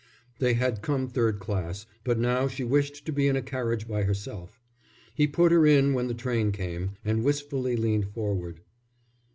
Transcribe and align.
They 0.39 0.55
had 0.55 0.81
come 0.81 1.07
third 1.07 1.37
class, 1.39 1.85
but 2.03 2.17
now 2.17 2.47
she 2.47 2.63
wished 2.63 3.05
to 3.05 3.11
be 3.11 3.27
in 3.27 3.35
a 3.35 3.41
carriage 3.43 3.87
by 3.87 4.01
herself. 4.01 4.59
He 5.13 5.27
put 5.27 5.51
her 5.51 5.63
in 5.67 5.93
when 5.93 6.07
the 6.07 6.15
train 6.15 6.51
came, 6.51 6.93
and 7.05 7.23
wistfully 7.23 7.75
leaned 7.75 8.07
forward. 8.09 8.61